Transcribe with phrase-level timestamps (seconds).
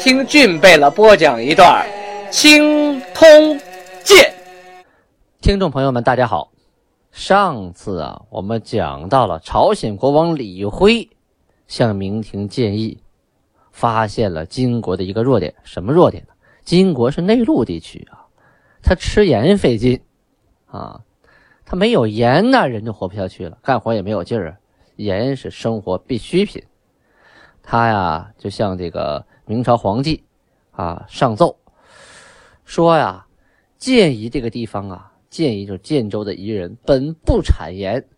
[0.00, 1.86] 听俊贝勒播讲一段
[2.30, 3.28] 《青通
[4.02, 4.16] 剑》。
[5.42, 6.50] 听众朋友们，大家好。
[7.12, 11.06] 上次啊，我们讲到了朝鲜国王李辉
[11.68, 13.02] 向明廷建议，
[13.72, 15.54] 发现了金国的一个弱点。
[15.64, 16.32] 什么弱点呢？
[16.64, 18.24] 金国是内陆地区啊，
[18.82, 20.00] 他吃盐费劲
[20.64, 21.02] 啊，
[21.66, 24.56] 他没有盐那人就活不下去了，干活也没有劲儿。
[24.96, 26.62] 盐是生活必需品，
[27.62, 29.26] 他呀，就像这个。
[29.50, 30.22] 明朝皇帝
[30.70, 31.58] 啊上奏
[32.64, 33.26] 说呀，
[33.78, 38.08] 建宜这个地方啊，建宜就是建州的宜人，本不产盐，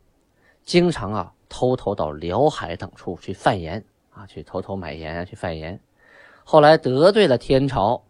[0.63, 5.81] 经常啊偷偷到辽海等处去贩盐啊，去偷偷买盐啊，去贩盐。
[6.45, 8.05] 后来得罪了天朝，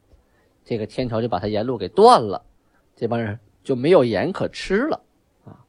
[0.65, 2.45] 这个天朝就把他盐路给断了，
[2.97, 5.01] 这帮人就没有盐可吃了
[5.45, 5.63] 啊。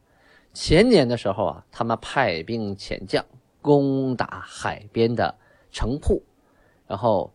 [0.54, 3.24] 前年的时候啊，他们派兵遣将
[3.62, 5.36] 攻打海边的
[5.72, 6.20] 城铺，
[6.88, 7.32] 然后。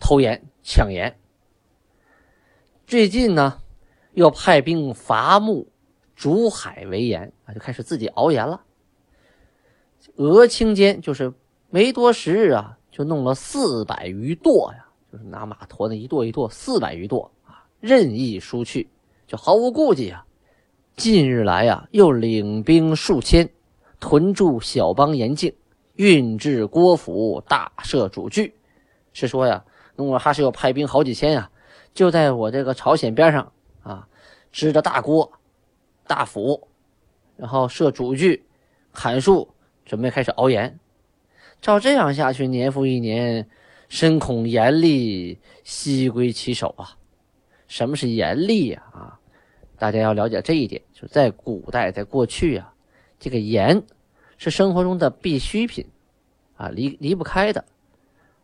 [0.00, 1.18] 偷盐抢盐，
[2.86, 3.60] 最近呢，
[4.12, 5.68] 又派兵伐木
[6.14, 8.62] 煮海为盐啊，就开始自己熬盐了。
[10.16, 11.32] 俄清间就是
[11.68, 18.88] 没多时日啊，就弄了四百余垛呀，就是拿马驮那一垛一垛，四百余垛啊，任意输去，
[19.26, 20.24] 就毫无顾忌啊。
[20.96, 23.48] 近日来呀，又领兵数千，
[24.00, 25.52] 屯驻小邦盐境，
[25.96, 28.54] 运至郭府，大设主据，
[29.12, 29.64] 是说呀。
[29.98, 31.50] 努尔哈赤又派兵好几千呀，
[31.92, 34.06] 就在我这个朝鲜边上啊，
[34.52, 35.30] 支着大锅、
[36.06, 36.68] 大釜，
[37.36, 38.46] 然后设主具、
[38.92, 39.52] 砍树，
[39.84, 40.78] 准备开始熬盐。
[41.60, 43.48] 照这样下去，年复一年，
[43.88, 46.96] 深恐严厉西归其手啊！
[47.66, 48.82] 什么是严厉呀？
[48.92, 49.18] 啊，
[49.76, 52.72] 大家要了解这一点，就在古代，在过去啊，
[53.18, 53.82] 这个盐
[54.36, 55.84] 是生活中的必需品
[56.56, 57.64] 啊，离离不开的。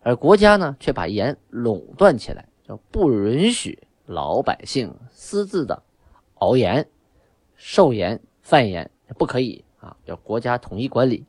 [0.04, 5.82] 而国家呢，却把盐垄断起来，就不允许老百姓私自的
[6.34, 6.86] 熬盐、
[7.56, 11.24] 售盐、贩盐，不可以啊，要国家统一管理。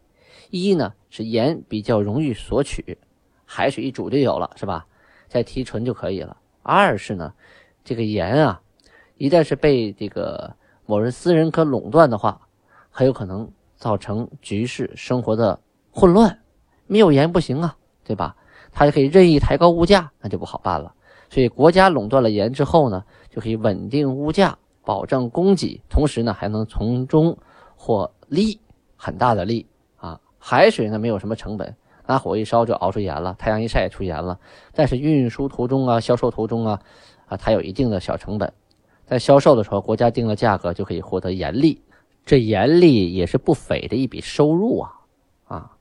[0.49, 2.97] 一呢是盐比较容易索取，
[3.45, 4.85] 海水一煮就有了，是吧？
[5.29, 6.35] 再提纯就可以了。
[6.61, 7.33] 二是呢，
[7.85, 8.61] 这个盐啊，
[9.15, 10.53] 一旦是被这个
[10.85, 12.49] 某人私人可垄断的话，
[12.89, 16.41] 很有可能造成局势生活的混乱。
[16.87, 18.35] 没有盐不行啊，对吧？
[18.77, 20.93] 它就可以任意抬高物价，那就不好办了。
[21.29, 27.35] 所以国家垄断了盐之后呢，就可以稳定物价，保证供给，同时呢还能从中
[27.77, 28.59] 获利，
[28.97, 29.65] 很大的利
[29.95, 30.19] 啊。
[30.37, 31.73] 海水呢没有什么成本，
[32.05, 34.37] 拿火一烧就熬出盐了，太阳一晒也出盐了。
[34.73, 36.81] 但是运输途中啊，销售途中啊，
[37.27, 38.51] 啊它有一定的小成本，
[39.05, 41.81] 在销售的时候国家定了价格就可以获得盐利，
[42.25, 44.91] 这盐利也是不菲的一笔收入啊
[45.45, 45.71] 啊。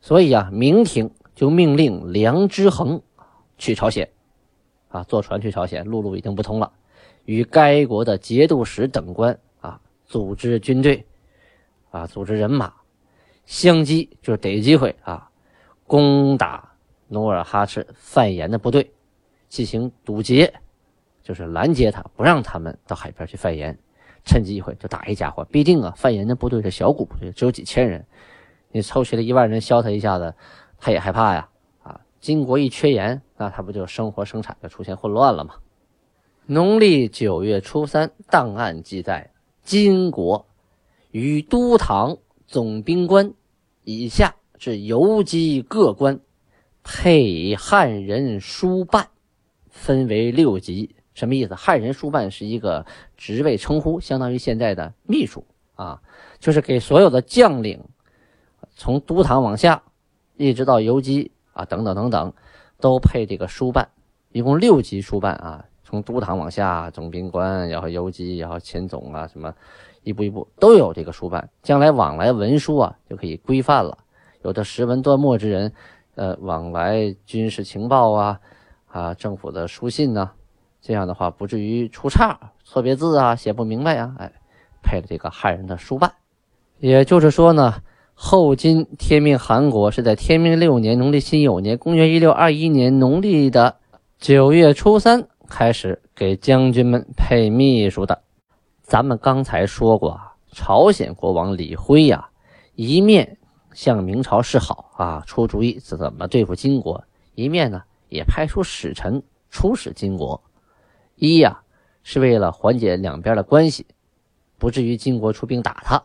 [0.00, 1.10] 所以啊，明廷。
[1.34, 3.02] 就命令梁之衡
[3.58, 4.08] 去朝鲜，
[4.88, 6.72] 啊，坐船去朝鲜，陆路已经不通了。
[7.24, 11.04] 与该国的节度使等官啊，组织军队，
[11.90, 12.72] 啊，组织人马，
[13.46, 15.30] 相机就是逮机会啊，
[15.86, 16.72] 攻打
[17.08, 18.92] 努尔哈赤贩盐的部队，
[19.48, 20.52] 进行堵截，
[21.22, 23.76] 就是拦截他，不让他们到海边去贩盐。
[24.26, 28.06] 趁机会就打一家伙，毕竟啊，贩盐的部队是小股部队，只有几千人，
[28.70, 30.34] 你凑齐了一万人，削他一下子。
[30.78, 31.48] 他也害怕呀，
[31.82, 35.54] 啊，金国一缺盐，那他不就生活生产就出现混乱了吗？
[36.46, 39.32] 农历九月初三，档案记载，
[39.62, 40.46] 金国
[41.10, 43.32] 与都堂总兵官
[43.82, 46.20] 以下至游击各官
[46.82, 49.08] 配汉人书办，
[49.70, 50.94] 分为六级。
[51.14, 51.54] 什么意思？
[51.54, 52.84] 汉人书办是一个
[53.16, 55.46] 职位称呼，相当于现在的秘书
[55.76, 56.02] 啊，
[56.40, 57.82] 就是给所有的将领，
[58.74, 59.82] 从都堂往下。
[60.36, 62.32] 一直到游击啊，等等等等，
[62.80, 63.88] 都配这个书办，
[64.32, 69.54] 一共六级书办啊，从都堂往下，总兵官，然后游击，然后前总啊，什么，
[70.02, 73.96] 一步一步都有这个书办，将来往来文书啊就可以规范了。
[74.42, 75.72] 有的识文断墨之人，
[76.16, 78.40] 呃，往来军事情报啊，
[78.88, 80.32] 啊，政府的书信呢，
[80.82, 84.32] 这样的话不至于出岔，错别字啊，写不明白啊，哎，
[84.82, 86.12] 配了这个汉人的书办，
[86.78, 87.74] 也就是说呢。
[88.16, 93.76] 后金天命韩国是在天命六年农历辛酉年，公元一六二一年农历的
[94.18, 98.22] 九月初三开始给将军们配秘书的。
[98.82, 100.20] 咱们刚才说过，
[100.52, 102.28] 朝鲜国王李辉呀，
[102.76, 103.36] 一面
[103.72, 110.40] 向明朝示好啊，出主意怎么对付金国，一面呢也派出使臣出使金国。
[111.16, 111.62] 一呀
[112.04, 113.86] 是为了缓解两边的关系，
[114.56, 115.98] 不至于金国出兵打他；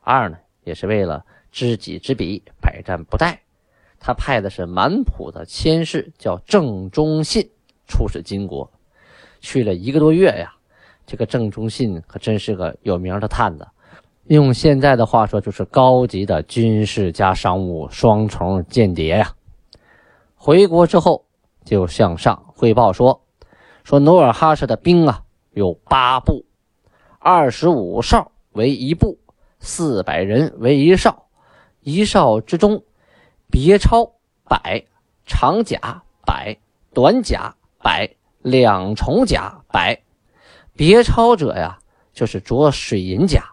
[0.00, 1.22] 二呢也是为了。
[1.50, 3.36] 知己知彼，百战不殆。
[3.98, 7.50] 他派的是满浦的千士，叫郑忠信
[7.86, 8.70] 出使金国，
[9.40, 10.54] 去了一个多月呀。
[11.06, 13.66] 这个郑忠信可真是个有名的探子，
[14.28, 19.34] 用现在的话说，就是高级的军事加商务双重间谍呀。
[20.36, 21.26] 回国之后，
[21.64, 23.20] 就向上汇报说
[23.84, 26.46] ：“说努尔哈赤的兵啊，有八部，
[27.18, 29.18] 二十五哨为一部，
[29.58, 31.26] 四百人为一哨。”
[31.82, 32.84] 一哨之中，
[33.50, 34.12] 别超
[34.44, 34.84] 百，
[35.26, 36.58] 长甲百，
[36.92, 40.02] 短甲百，两重甲百。
[40.74, 41.78] 别超者呀，
[42.12, 43.52] 就是着水银甲。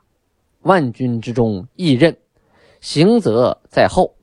[0.62, 2.18] 万军之中，一刃，
[2.82, 4.16] 行则在后，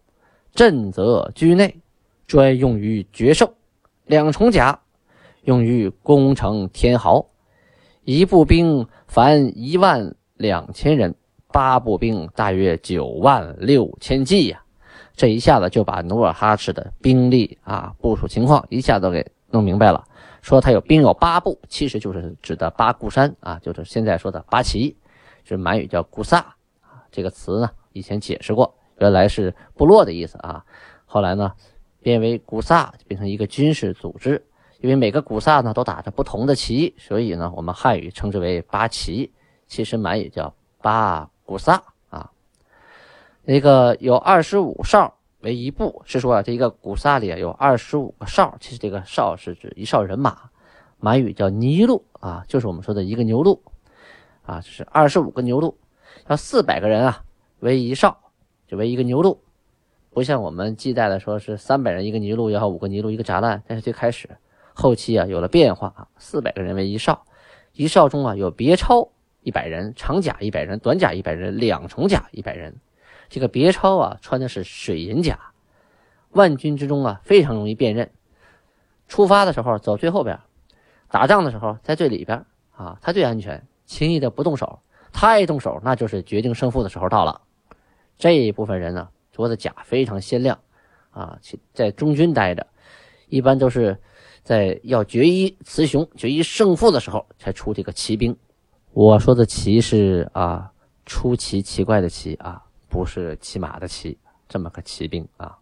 [0.54, 1.80] 阵则居内，
[2.26, 3.50] 专用于决胜。
[4.04, 4.80] 两重甲
[5.44, 7.30] 用于攻城天壕。
[8.04, 11.14] 一部兵凡一万两千人。
[11.54, 14.60] 八步兵大约九万六千骑呀，
[15.14, 20.04] 这一下子就把努尔哈赤的兵力啊部署情况一下子给弄明白了。
[20.42, 24.96] 说他有兵有八部，其实就是指的八固山啊，就是现在说的八旗，
[25.44, 26.38] 是满语叫固萨
[26.80, 27.06] 啊。
[27.12, 30.64] 这个词呢，以前解释过，原来是部落的意思啊。
[31.06, 31.52] 后来呢，
[32.02, 34.44] 变为古萨，变成一个军事组织。
[34.80, 39.32] 因为每个古萨呢都打着不同的旗，所以呢，我们汉语称之为八旗，
[39.68, 40.52] 其实满语叫
[40.82, 41.30] 八。
[41.44, 42.30] 古萨啊，
[43.44, 48.56] 那个有二十五哨为一部，是说啊，这一个古萨里有二十五个哨。
[48.60, 50.50] 其实这个哨是指一哨人马，
[50.98, 53.62] 满语叫尼禄啊，就是我们说的一个牛录
[54.46, 55.76] 啊，就是二十五个牛录，
[56.28, 57.22] 要四百个人啊
[57.60, 58.16] 为一哨，
[58.66, 59.42] 就为一个牛录，
[60.10, 63.62] 不像我们记载的说是三百人一个尼禄，然后五个尼禄一个栅栏。
[63.66, 64.30] 但是最开始
[64.72, 67.26] 后期啊有了变化啊，四百个人为一哨，
[67.74, 69.10] 一哨中啊有别超。
[69.44, 72.80] 一百人长甲一百人短甲一百人两重甲一百人，
[73.28, 75.38] 这个别超啊穿的是水银甲，
[76.30, 78.10] 万军之中啊非常容易辨认。
[79.06, 80.40] 出发的时候走最后边，
[81.10, 84.80] 打仗的时候在最里边啊，他最安全，轻易的不动手。
[85.12, 87.42] 他一动手，那就是决定胜负的时候到了。
[88.16, 90.58] 这一部分人呢，着的甲非常鲜亮
[91.10, 91.38] 啊，
[91.72, 92.66] 在中军待着，
[93.28, 93.96] 一般都是
[94.42, 98.36] 在要决一雌雄、决一胜负的时候才出这个骑兵。
[98.96, 100.72] 我说的骑是啊，
[101.04, 104.16] 出奇奇怪的奇啊，不是骑马的骑，
[104.48, 105.58] 这么个骑兵啊。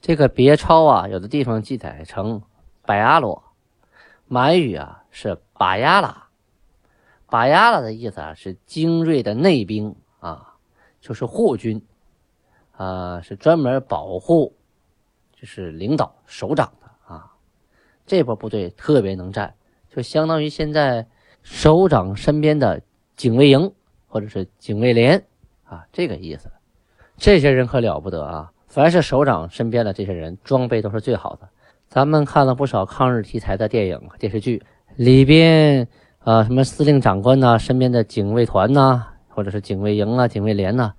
[0.00, 2.40] 这个别超啊，有的地方记载成
[2.82, 3.42] 百阿罗，
[4.28, 6.28] 满语啊是巴亚拉，
[7.26, 10.54] 巴亚拉的意思啊是精锐的内兵啊，
[11.00, 11.84] 就是护军
[12.76, 14.54] 啊，是专门保护，
[15.34, 17.34] 就是领导首长的啊。
[18.06, 19.52] 这波部队特别能战，
[19.90, 21.08] 就相当于现在。
[21.50, 22.82] 首长身边的
[23.16, 23.72] 警卫营
[24.06, 25.24] 或者是警卫连
[25.64, 26.50] 啊，这个意思。
[27.16, 28.52] 这些人可了不得啊！
[28.68, 31.48] 凡是首长身边的这些人，装备都是最好的。
[31.88, 34.62] 咱们看了不少抗日题材的电影、电视剧，
[34.94, 35.88] 里边
[36.20, 40.92] 啊，什么司令长官呐，身边的警卫团呐，或者是警卫营啊、警卫连呐，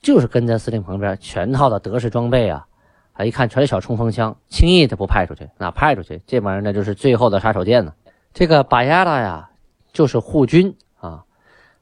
[0.00, 2.66] 就是跟在司令旁边，全套的德式装备啊，
[3.12, 5.48] 啊，一看全是小冲锋枪，轻易的不派出去。
[5.58, 7.92] 那派出去，这玩意儿那就是最后的杀手锏呢。
[8.32, 9.50] 这个巴亚拉呀。
[9.96, 11.24] 就是护军啊，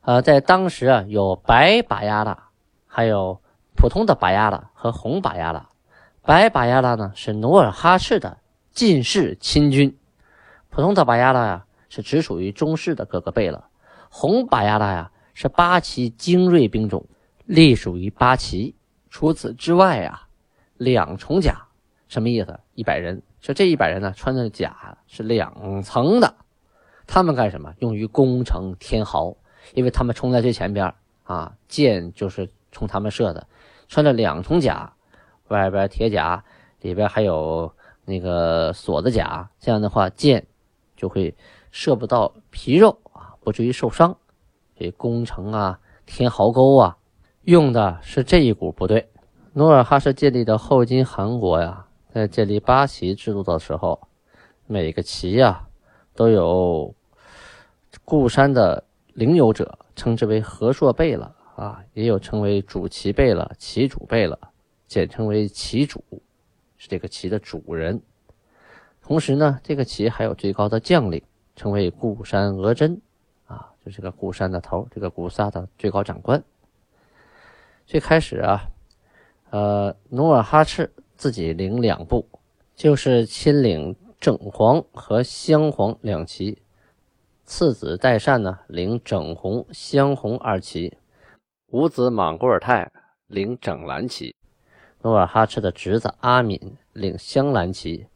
[0.03, 2.45] 呃，在当时啊，有白巴亚拉，
[2.87, 3.43] 还有
[3.75, 5.69] 普通的巴亚拉和红巴亚拉。
[6.23, 8.39] 白巴亚拉呢是努尔哈赤的
[8.71, 9.99] 近侍亲军，
[10.71, 13.65] 普通的巴亚拉呀是只属于中式的各个贝勒，
[14.09, 17.09] 红巴亚拉呀是八旗精锐兵种，
[17.47, 18.77] 隶属于八旗。
[19.11, 20.29] 除此之外啊，
[20.77, 21.67] 两重甲
[22.07, 22.61] 什么意思？
[22.75, 26.37] 一百人，说这一百人呢穿的甲是两层的。
[27.07, 27.75] 他们干什么？
[27.79, 29.37] 用于攻城填壕，
[29.75, 30.95] 因为他们冲在最前边
[31.25, 33.47] 啊，箭就是冲他们射的。
[33.89, 34.93] 穿着两重甲，
[35.49, 36.43] 外边铁甲，
[36.81, 37.73] 里边还有
[38.05, 40.47] 那个锁子甲，这样的话箭
[40.97, 41.35] 就会
[41.71, 44.17] 射不到皮肉啊，不至于受伤。
[44.77, 46.97] 这攻城啊，填壕沟啊，
[47.43, 49.11] 用的是这一股部队。
[49.53, 54.09] 努尔哈赤建立的后金汗国呀，在建立八旗制度的时候，
[54.67, 55.67] 每个旗呀。
[56.15, 56.95] 都有
[58.05, 58.83] 固山的
[59.15, 64.39] 领有者，称之为和硕贝勒啊，也有称为主齐贝勒、齐主贝勒，
[64.87, 66.03] 简称为齐主，
[66.77, 68.01] 是这个旗的主人。
[69.03, 71.23] 同时呢，这个旗还有最高的将领，
[71.57, 73.01] 称为固山额真，
[73.47, 76.43] 啊，就是个固山的头，这个古萨的最高长官。
[77.87, 78.69] 最开始啊，
[79.51, 82.27] 呃，努尔哈赤自己领两部，
[82.75, 83.95] 就是亲领
[84.25, 86.63] 整黄和镶黄两旗，
[87.45, 90.97] 次子代善呢领整红、镶红二旗，
[91.71, 92.91] 五子莽古尔泰
[93.27, 94.35] 领整蓝旗，
[95.03, 96.59] 努尔哈赤的侄子阿敏
[96.95, 98.07] 领镶蓝旗。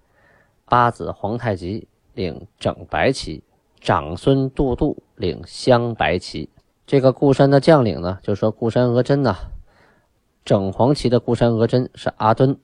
[0.65, 3.45] 八子皇太极领整白旗，
[3.79, 6.49] 长孙杜度领镶白旗。
[6.87, 9.37] 这个固山的将领呢，就说固山额真呐，
[10.43, 12.59] 整黄旗的固山额真是阿敦，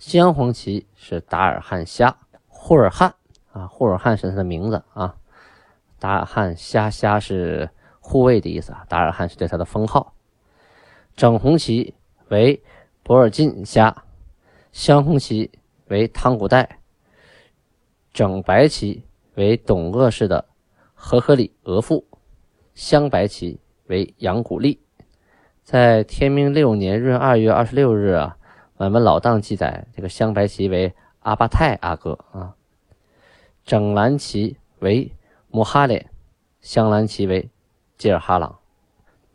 [0.00, 2.18] 镶黄旗是达尔汉虾，
[2.64, 3.16] 霍尔汉
[3.50, 5.16] 啊，霍尔汉是他的名字啊，
[5.98, 10.14] 达尔汉虾虾是护卫的意思啊，达尔汉是对他的封号。
[11.16, 11.92] 整红旗
[12.28, 12.62] 为
[13.02, 14.04] 博尔金虾，
[14.70, 15.50] 镶红旗
[15.88, 16.78] 为汤古代。
[18.12, 19.04] 整白旗
[19.34, 20.44] 为董鄂氏的
[20.94, 22.04] 和合里额驸，
[22.74, 24.80] 镶白旗为杨古立。
[25.64, 28.36] 在天明六年闰二月二十六日啊，
[28.76, 32.54] 我们老档记载这个镶白旗为阿巴泰阿哥啊，
[33.64, 35.10] 整蓝旗为
[35.50, 36.10] 穆哈连，
[36.60, 37.50] 镶蓝旗为
[37.98, 38.58] 吉尔哈朗。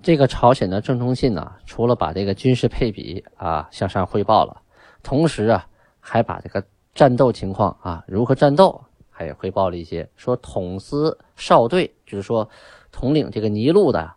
[0.01, 4.61] 这个朝鲜的郑忠信呢，除了把这个军事配比啊向上汇报了，
[5.03, 5.67] 同时啊
[5.99, 6.63] 还把这个。
[6.97, 8.83] 战斗情况啊，如何战斗？
[9.11, 12.49] 还汇报了一些，说统司少队，就是说
[12.91, 14.15] 统领这个尼禄的，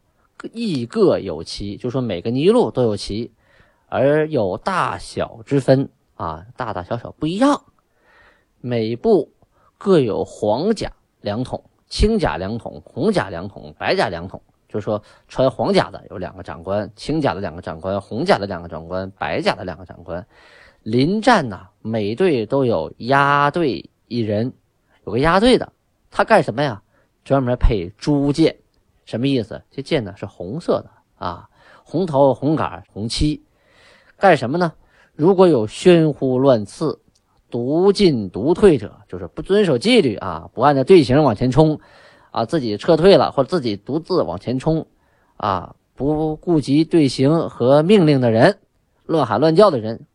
[0.54, 3.34] 亦各有旗，就是说每个尼禄都有旗，
[3.90, 7.64] 而有大小之分啊，大大小小不一样。
[8.60, 9.32] 每部
[9.78, 20.26] 各有黄甲两桶、青甲两桶、红甲两桶、白甲两桶，就是说穿黄甲的有两个长官，青甲的两个长官，红甲的两个长官，白甲的两个长官。
[20.82, 24.52] 临战呢，每队都有押队一人，
[25.06, 25.72] 有个押队的，
[26.10, 26.82] 他干什么呀？
[27.24, 28.58] 专门配朱箭，
[29.06, 29.62] 什么意思？
[29.70, 31.48] 这箭呢是红色的啊，
[31.82, 33.42] 红头、红杆、红漆，
[34.18, 34.74] 干什么呢？
[35.20, 36.98] 如果有喧呼乱刺、
[37.50, 41.78] 独进独退者，就是不遵守纪律啊，不按照队形往前冲
[42.30, 44.86] 啊，自己撤退了或者自己独自往前冲
[45.36, 48.60] 啊，不顾及队形和命令的人，
[49.04, 50.06] 乱喊乱叫的人。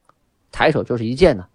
[0.51, 1.45] 抬手就是一箭呢，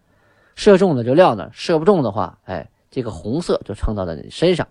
[0.55, 4.69] 射中了就撂那，射不中的话，哎，这个红色就撑到了你身上。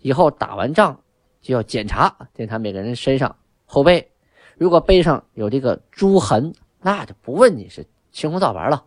[0.00, 1.00] 以后打完仗
[1.40, 4.10] 就要检查，检查每个人身上后背，
[4.58, 6.52] 如果背上有这个朱痕，
[6.88, 8.82] 那就不问你是青红皂白了，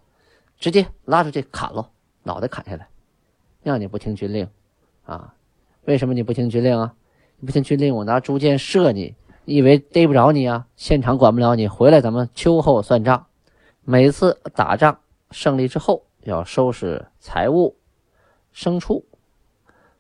[0.58, 1.91] 直接拉出去砍了，
[2.24, 2.88] 脑袋砍下来，
[3.62, 4.50] 让你不听军令
[5.05, 5.36] 啊？
[5.86, 6.96] 为什么你不听军令啊？
[7.38, 9.13] 你不听军令，我拿竹箭射你，
[9.46, 10.65] 你以为逮不着你啊？
[10.75, 13.27] 现场管不了你，回来咱们秋后算账。
[13.84, 17.77] 每次打仗胜利之后，要收拾财物、
[18.51, 19.05] 牲畜，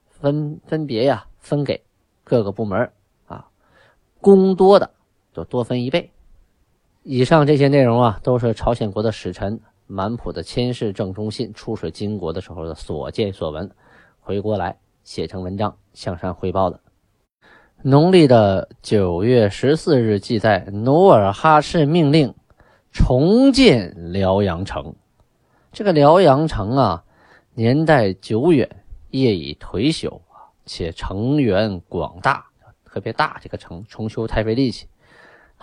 [0.07, 1.83] 分分别呀分给
[2.23, 2.91] 各个部门
[3.27, 3.51] 啊，
[4.19, 4.89] 功多的
[5.31, 6.11] 就多分一倍。
[7.03, 13.71] 以上这些内容啊，都是朝鲜国的使臣满浦的千世正忠信出使金国的时候的所见所闻，
[14.19, 16.79] 回国来写成文章向上汇报的。
[17.81, 22.35] 农历的九月十四日记载，努尔哈赤命令。
[22.93, 24.93] 重建辽阳城，
[25.71, 27.05] 这个辽阳城啊，
[27.53, 28.69] 年代久远，
[29.11, 30.19] 业已颓朽，
[30.65, 32.45] 且城垣广大，
[32.83, 33.39] 特别大。
[33.41, 34.87] 这个城重修太费力气。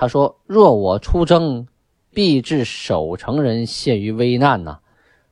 [0.00, 1.66] 他说：“若我出征，
[2.12, 4.78] 必致守城人陷于危难呐。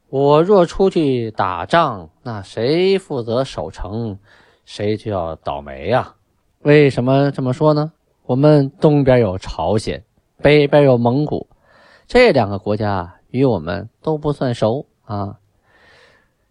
[0.09, 4.19] 我若出去打仗，那谁负责守城，
[4.65, 6.17] 谁就要倒霉呀。
[6.63, 7.93] 为什么这么说呢？
[8.25, 10.05] 我们东边有朝鲜，
[10.43, 11.47] 北边有蒙古。”
[12.09, 15.39] 这两个国家与我们都不算熟啊，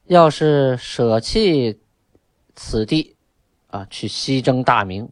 [0.05, 1.81] 要是舍弃
[2.55, 3.17] 此地
[3.67, 5.09] 啊，去西征大明，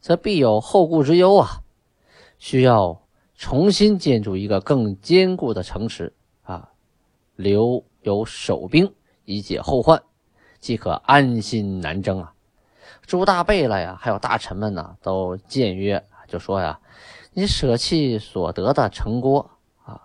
[0.00, 1.62] 则必有后顾之忧啊，
[2.40, 3.00] 需要
[3.36, 6.70] 重新建筑一个更坚固的城池啊，
[7.36, 8.92] 留有守兵
[9.24, 10.02] 以解后患，
[10.58, 12.32] 即可安心南征啊。
[13.02, 16.80] 朱大贝勒呀，还有大臣们呢，都谏曰，就说呀，
[17.34, 19.50] 你舍弃所得的城郭
[19.84, 20.00] 啊。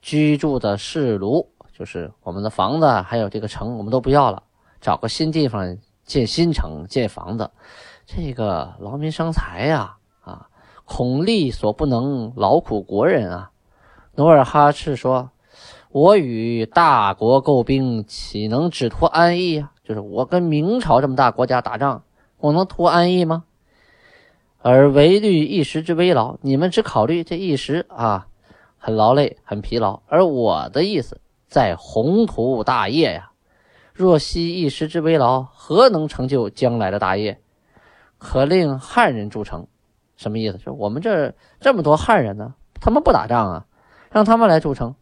[0.00, 4.42] 居住的士庐，就是我们的房子，还有这个城，我们都不要了，
[4.80, 7.50] 找个新地方建新城、建房子，
[8.06, 9.98] 这个劳民伤财呀！
[10.84, 13.50] 恐力所不能，劳苦国人啊！
[14.16, 15.30] 努尔哈赤说
[15.90, 19.72] ：“我与大国构兵，岂能只图安逸啊？
[19.82, 22.04] 就是我跟明朝这么大国家打仗，
[22.38, 23.44] 我能图安逸吗？
[24.60, 26.36] 而唯虑一时之危劳。
[26.42, 28.28] 你们只考虑这一时啊，
[28.78, 30.00] 很劳累，很疲劳。
[30.06, 33.30] 而我的意思在宏图大业呀。
[33.92, 37.40] 若惜一时之危劳，何能成就将来的大业？
[38.18, 39.66] 可令汉人筑城，
[40.16, 40.58] 什么意思？
[40.58, 43.66] 说我们这这么多汉人呢，他们不打仗啊，
[44.10, 44.94] 让他们来筑城。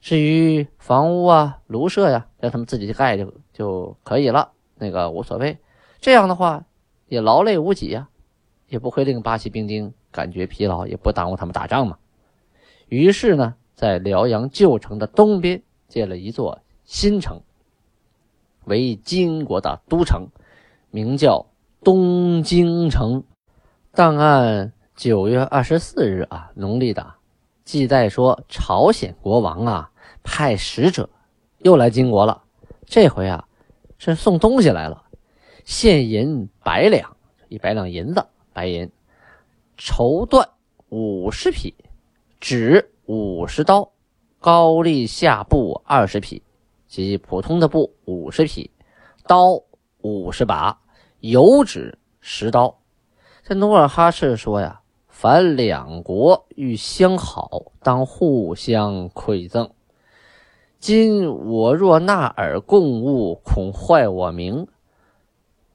[0.00, 5.58] 至于房屋啊、庐舍呀，让他们自己去盖就就可以了，那个无所谓。
[6.00, 6.64] 这样的话，
[7.06, 8.08] 也劳累无几呀，
[8.68, 11.98] 也不会令八旗兵丁感觉疲劳，也不耽误他们打仗嘛。
[12.88, 17.40] 于是呢，在辽阳旧城的东边建了一座新城。
[18.64, 20.28] 为金国的都城，
[20.90, 21.46] 名叫
[21.82, 23.24] 东京城。
[23.98, 27.14] 档案九月二十四日啊，农历的，
[27.64, 29.90] 记载说朝鲜国王啊
[30.22, 31.10] 派使者
[31.58, 32.44] 又来金国了。
[32.86, 33.48] 这回啊
[33.98, 35.02] 是送东西来了，
[35.64, 37.16] 现银百两，
[37.48, 38.88] 一百两银子白银，
[39.76, 40.46] 绸缎
[40.90, 41.74] 五十匹，
[42.38, 43.90] 纸五十刀，
[44.38, 46.40] 高丽下布二十匹。
[46.86, 48.70] 即普通的布五十匹，
[49.26, 49.60] 刀
[50.02, 50.78] 五十把，
[51.18, 52.77] 油纸十刀。
[53.48, 59.70] 这努尔哈赤说呀：“凡两国欲相好，当互相馈赠。
[60.78, 64.68] 今我若纳尔贡物，恐坏我名，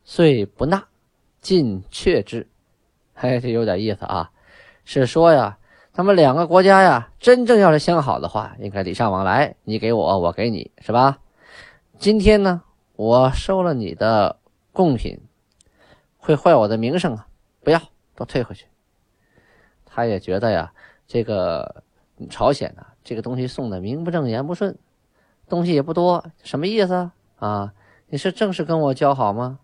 [0.03, 0.83] 遂不纳，
[1.41, 2.47] 尽却之。”
[3.15, 4.29] 嘿，这有点意思啊，
[4.85, 5.57] 是说呀。
[5.93, 11.17] 他们两个国家呀，真正要是相好的话，应该礼尚往来，你给我，我给你，是吧？
[11.97, 12.61] 今天呢，
[12.95, 14.37] 我收了你的
[14.71, 15.19] 贡品，
[16.19, 17.25] 会坏我的名声啊！
[17.63, 17.81] 不要，
[18.15, 18.65] 都退回去。
[19.85, 20.73] 他也觉得呀，
[21.07, 21.83] 这个
[22.29, 24.77] 朝鲜呢，这个东西送的名不正言不顺，
[25.47, 27.73] 东西也不多，什么意思啊？
[28.07, 29.59] 你是正式跟我交好吗？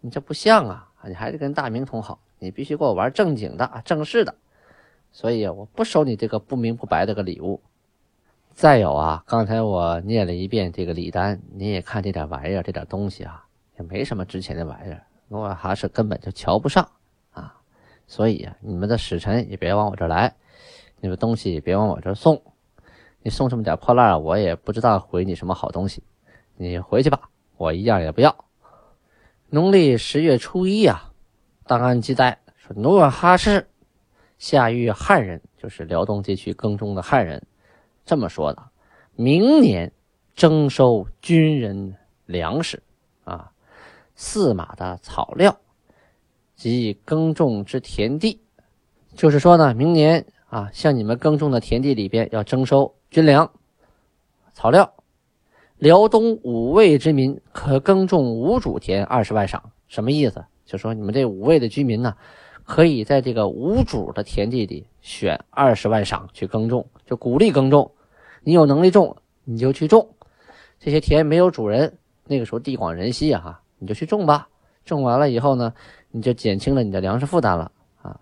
[0.00, 0.88] 你这不像啊！
[1.04, 4.34] 你还得跟大明通好，你必须给我玩正经的、正式的。
[5.10, 7.60] 所以我不收你这个不明不白的个礼物。
[8.52, 13.44] 再有啊，刚才我念了一遍这个礼单，你也看这点玩意儿，这点东西啊，
[13.78, 16.88] 也没什么值钱的玩意儿，努尔哈赤根本就瞧不上。
[18.08, 20.34] 所以啊，你们的使臣也别往我这儿来，
[21.00, 22.42] 你们东西也别往我这儿送。
[23.22, 26.02] 你送这么点破烂，我也不知道回你什么好东西。
[26.56, 28.44] 你回去吧，我一样也不要。
[29.50, 31.12] 农历十月初一啊，
[31.66, 33.68] 档案记载说努尔哈赤。
[34.38, 37.44] 下谕汉人，就是辽东地区耕种的汉人，
[38.06, 38.62] 这么说的：
[39.16, 39.92] 明年
[40.34, 42.80] 征收军人粮食，
[43.24, 43.50] 啊，
[44.14, 45.58] 四马的草料
[46.58, 48.40] 及耕种之田地，
[49.14, 53.48] 就是说呢，明年啊，向你们耕种的田地里边要征收军粮、
[54.52, 54.92] 草料。
[55.78, 60.44] 辽东五卫之民可耕种无主田二十万晌，什么意思？
[60.66, 62.14] 就说你们这五卫的居民呢？
[62.64, 67.90] 可以在这个无主的田地里选二十万赏去耕种，就鼓励耕种。
[68.42, 70.06] 你有能力种，你就去种。
[70.80, 74.48] 这些田没有主人，那个时候地广人稀啊，你就去种吧。
[74.84, 75.72] 种完了以后呢，
[76.10, 77.70] 你就减轻了你的粮食负担了
[78.02, 78.20] 啊。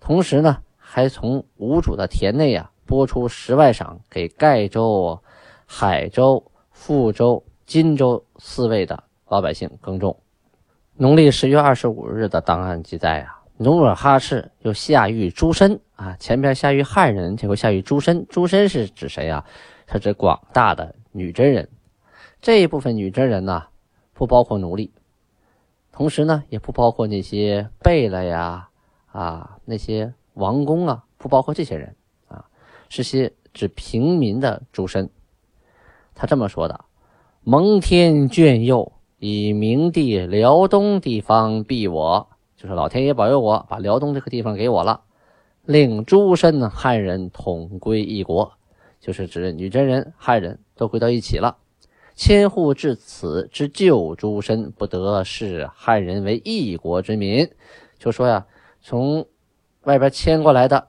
[0.00, 5.20] 同时呢，还从无主的田内啊拨出十万赏给盖州、
[5.66, 10.16] 海州、富州、荆州四位的老百姓耕种。
[10.94, 13.36] 农历十月二十五日的档案记载啊。
[13.62, 18.26] 努尔哈赤又下谕诸身啊，前边下谕汉人，这回下谕诸身。
[18.26, 19.44] 诸身是指谁啊？
[19.92, 21.68] 是指广大的女真人。
[22.40, 23.64] 这一部分女真人呢，
[24.14, 24.90] 不包括奴隶，
[26.00, 28.70] 同时呢，也不包括那些贝勒呀
[29.12, 31.94] 啊，那些王公啊，不包括这些人
[32.26, 32.46] 啊，
[32.88, 35.10] 是些指平民的诸身。
[36.14, 36.86] 他这么说的：
[37.42, 42.30] 蒙天眷佑，以明帝辽东地方庇我。
[42.56, 45.02] 就是老天爷保佑我，把辽东这个地方给我了，
[45.66, 48.54] 令诸身汉人统归一国，
[49.00, 51.58] 就是指女真人、汉人都归到一起了。
[52.14, 57.50] 迁户至此之旧诸身，不得视汉人为一国之民。
[57.98, 58.46] 就说呀，
[58.80, 59.26] 从
[59.82, 60.88] 外边迁过来的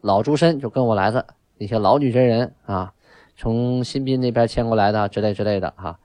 [0.00, 1.26] 老诸身，就跟我来的
[1.58, 2.92] 那些老女真人啊，
[3.36, 6.00] 从新宾那边迁过来的之类之类的哈，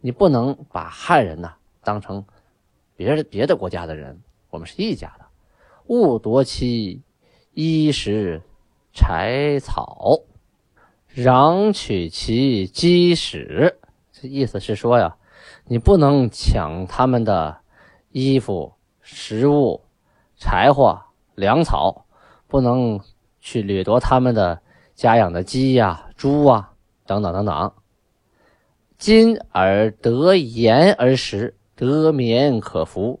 [0.00, 2.24] 你不能把汉人呢当成
[2.96, 4.20] 别的别的国家的人。
[4.50, 5.24] 我们是一家的，
[5.86, 7.02] 勿夺其
[7.54, 8.42] 衣食
[8.92, 10.20] 柴草，
[11.14, 13.78] 攘取其基石。
[14.22, 15.16] 意思是说呀，
[15.66, 17.56] 你不能抢他们的
[18.10, 19.82] 衣服、食物、
[20.36, 21.00] 柴火、
[21.34, 22.06] 粮草，
[22.46, 23.00] 不能
[23.40, 24.60] 去掠夺他们的
[24.94, 26.72] 家养的鸡呀、猪啊
[27.06, 27.72] 等等等等。
[28.98, 33.20] 今而得盐而食，得棉可服。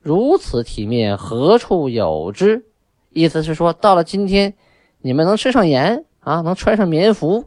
[0.00, 2.66] 如此体面，何处有之？
[3.10, 4.54] 意思是说，到了今天，
[5.00, 7.44] 你们能吃上盐啊，能穿上棉服，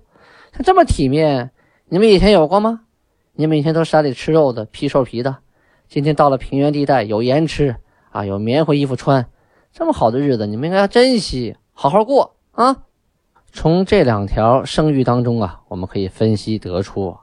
[0.54, 1.52] 像这么体面，
[1.90, 2.85] 你们以前有过吗？
[3.38, 5.38] 你们以前都山里吃肉的，皮瘦皮的，
[5.90, 7.76] 今天到了平原地带，有盐吃
[8.12, 9.28] 啊，有棉花衣服穿，
[9.74, 12.84] 这么好的日子，你们应该要珍惜，好好过啊。
[13.52, 17.18] 从这两条圣谕当中啊，我们可以分析得出，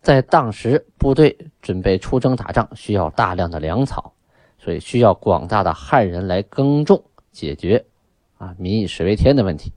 [0.00, 4.14] 在当时部队准备出征打仗，需要大量的粮草，
[4.58, 7.84] 所以需要广大的汉人来耕种，解决
[8.38, 9.74] 啊民以食为天的问题。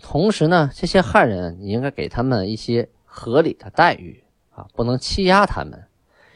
[0.00, 4.22] 同时呢，这些汉人你应该给他们一些合理的待遇
[4.56, 5.84] 啊，不能欺压他们，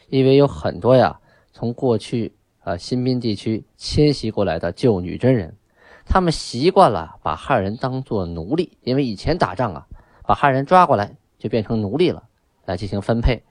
[0.09, 1.19] 因为有很多呀，
[1.53, 5.57] 从过去啊新宾地区迁徙过来的旧女真人。
[6.05, 9.87] 他们习惯了把汉人当做奴隶，因为以前打仗啊，
[10.27, 12.25] 把汉人抓过来就变成奴隶了，
[12.67, 13.43] 来进行分配。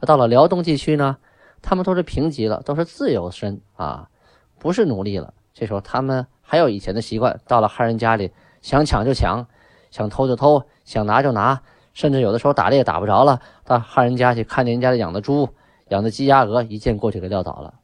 [0.00, 1.16] 而到了辽东地区呢，
[1.62, 4.10] 他们都是平级了，都是自由身啊，
[4.58, 5.32] 不是奴隶了。
[5.54, 9.46] 这时候他们还有以前的习惯，到了汉人家里想抢就抢，
[9.90, 15.48] 想偷就偷，想拿就拿，甚至有的时候打猎打不着了，到汉人家去看见人家养的猪、
[15.88, 17.74] 养的鸡鸭鹅，一见过去给撂倒了。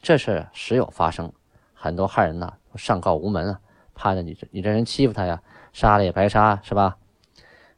[0.00, 1.32] 这事时有发生，
[1.74, 2.52] 很多汉人呢。
[2.76, 3.60] 上告无门啊，
[3.96, 6.96] 怕着你这你这人欺负他呀，杀了也白杀，是吧？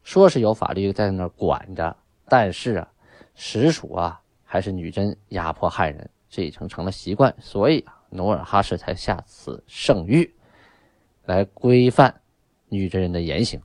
[0.03, 1.97] 说是有法律在那管着，
[2.29, 2.89] 但是啊，
[3.35, 10.31] 实属啊还是女真压迫汉人，这已经成了习惯，所以，努尔哈赤才下此圣谕，
[11.25, 12.21] 来规范
[12.69, 13.63] 女真人的言行。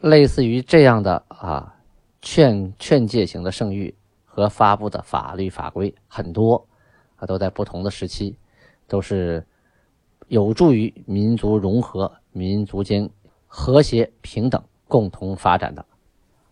[0.00, 1.74] 类似于这样的啊
[2.20, 6.66] 劝劝诫型的圣谕和发布的法律法规很多
[7.16, 8.36] 啊，都在不同的时期，
[8.86, 9.44] 都是。
[10.28, 13.10] 有助于民族融合、民族间
[13.48, 15.84] 和谐平等、共同发展的。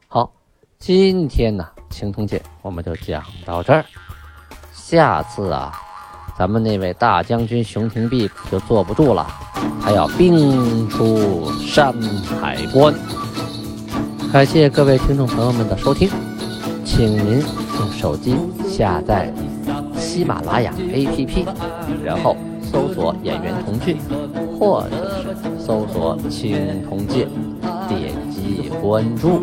[0.09, 0.33] 好，
[0.81, 3.85] 今天呢，青铜剑我们就讲到这儿。
[4.73, 5.73] 下次啊，
[6.37, 9.25] 咱们那位大将军熊廷弼就坐不住了，
[9.81, 11.93] 他要兵出山
[12.41, 12.93] 海关。
[14.33, 16.09] 感谢各位听众朋友们的收听，
[16.85, 18.37] 请您用手机
[18.69, 19.33] 下载
[19.97, 21.47] 喜马拉雅 APP，
[22.05, 22.37] 然后。
[22.71, 23.97] 搜索演员童俊，
[24.61, 27.27] 或者是搜索青铜剑，
[27.89, 29.41] 点击关注，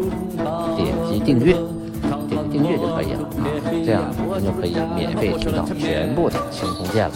[0.77, 1.53] 点击订阅，
[2.29, 3.49] 点击订阅就可以了啊！
[3.83, 4.03] 这样
[4.37, 7.15] 您就可以免费听到全部的青铜剑了。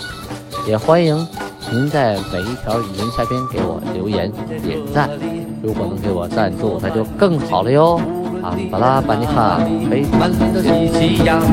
[0.68, 1.16] 也欢迎
[1.72, 4.32] 您在每一条语音下边给我留言
[4.64, 5.08] 点赞，
[5.62, 8.02] 如果能给我赞助，那就更好了哟！
[8.42, 9.60] 啊，巴拉巴尼哈，
[9.92, 11.50] 诶欢乐喜气洋溢。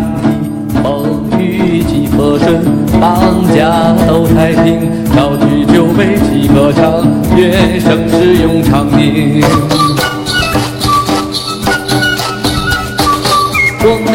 [0.83, 2.65] 风雨几何顺，
[2.99, 3.19] 大
[3.55, 7.05] 家都太平，高举酒杯几歌唱，
[7.37, 9.96] 愿盛世永长宁。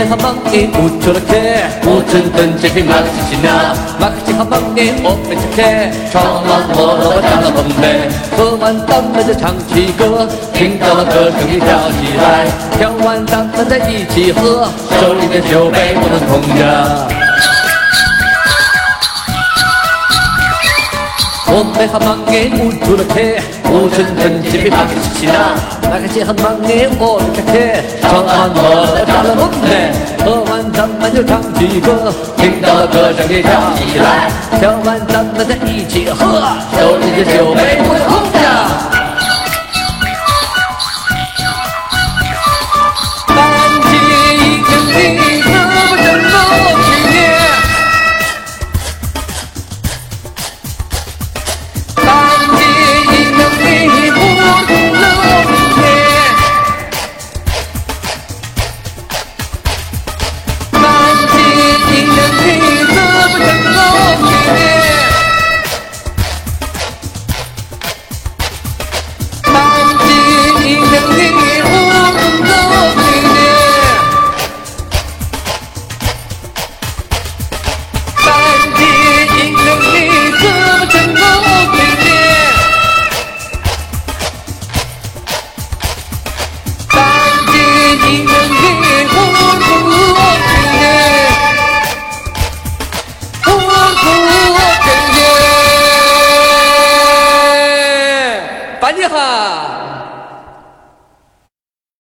[0.02, 1.38] 我们好忙的不出了客，
[1.86, 16.42] 我真等这匹马克西纳，马克西好忙的我没去看，闯完我了加了丰碑，喝完咱们就唱起歌，听到了歌声你跳起来，跳完咱们再一起喝，手里的酒杯不能空
[21.54, 23.20] 我们好忙的不出了客。
[23.74, 27.60] 我真真这匹马可是新啊，那个姐很忙的我的车客，
[28.02, 29.92] 唱完我的扎了梦嘞，
[30.24, 36.40] 喝完咱们就唱起歌，听到歌声也跳起来，跳完咱们再一起喝，
[36.76, 37.80] 手里的酒杯